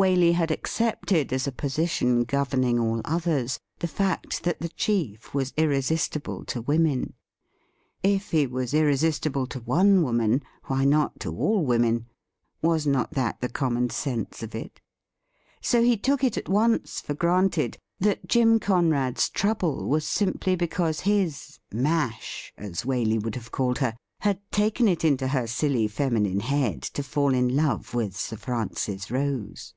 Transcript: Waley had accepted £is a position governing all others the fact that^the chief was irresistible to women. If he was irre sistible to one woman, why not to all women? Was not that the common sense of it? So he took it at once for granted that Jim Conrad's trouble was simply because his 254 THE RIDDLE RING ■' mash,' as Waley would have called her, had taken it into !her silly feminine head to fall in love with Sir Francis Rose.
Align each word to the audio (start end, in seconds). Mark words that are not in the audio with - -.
Waley 0.00 0.32
had 0.34 0.52
accepted 0.52 1.30
£is 1.32 1.48
a 1.48 1.50
position 1.50 2.22
governing 2.22 2.78
all 2.78 3.00
others 3.04 3.58
the 3.80 3.88
fact 3.88 4.44
that^the 4.44 4.70
chief 4.76 5.34
was 5.34 5.52
irresistible 5.56 6.44
to 6.44 6.62
women. 6.62 7.14
If 8.04 8.30
he 8.30 8.46
was 8.46 8.72
irre 8.74 8.92
sistible 8.94 9.48
to 9.48 9.58
one 9.58 10.04
woman, 10.04 10.44
why 10.66 10.84
not 10.84 11.18
to 11.18 11.36
all 11.36 11.66
women? 11.66 12.06
Was 12.62 12.86
not 12.86 13.14
that 13.14 13.40
the 13.40 13.48
common 13.48 13.90
sense 13.90 14.40
of 14.40 14.54
it? 14.54 14.80
So 15.60 15.82
he 15.82 15.96
took 15.96 16.22
it 16.22 16.36
at 16.38 16.48
once 16.48 17.00
for 17.00 17.14
granted 17.14 17.76
that 17.98 18.28
Jim 18.28 18.60
Conrad's 18.60 19.28
trouble 19.28 19.88
was 19.88 20.06
simply 20.06 20.54
because 20.54 21.00
his 21.00 21.58
254 21.72 21.74
THE 21.74 21.80
RIDDLE 21.82 21.90
RING 21.90 22.10
■' 22.10 22.10
mash,' 22.12 22.52
as 22.56 22.84
Waley 22.84 23.20
would 23.24 23.34
have 23.34 23.50
called 23.50 23.78
her, 23.78 23.96
had 24.20 24.38
taken 24.52 24.86
it 24.86 25.04
into 25.04 25.26
!her 25.26 25.48
silly 25.48 25.88
feminine 25.88 26.38
head 26.38 26.82
to 26.82 27.02
fall 27.02 27.34
in 27.34 27.56
love 27.56 27.94
with 27.94 28.16
Sir 28.16 28.36
Francis 28.36 29.10
Rose. 29.10 29.74